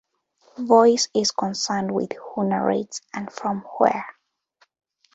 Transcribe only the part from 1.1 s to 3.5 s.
is concerned with who narrates, and